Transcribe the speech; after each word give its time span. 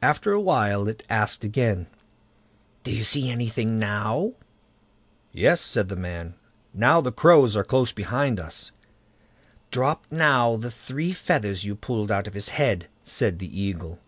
After 0.00 0.32
a 0.32 0.40
while 0.40 0.88
it 0.88 1.02
asked 1.10 1.44
again: 1.44 1.86
"Do 2.82 2.90
you 2.90 3.04
see 3.04 3.28
anything 3.30 3.78
now?" 3.78 4.32
"Yes", 5.34 5.60
said 5.60 5.90
the 5.90 5.96
man; 5.96 6.34
"now 6.72 7.02
the 7.02 7.12
crows 7.12 7.54
are 7.58 7.62
close 7.62 7.92
behind 7.92 8.40
us." 8.40 8.72
"Drop 9.70 10.06
now 10.10 10.56
the 10.56 10.70
three 10.70 11.12
feathers 11.12 11.64
you 11.64 11.74
pulled 11.74 12.10
out 12.10 12.26
of 12.26 12.32
his 12.32 12.48
head, 12.48 12.88
said 13.04 13.38
the 13.38 13.60
Eagle. 13.60 13.98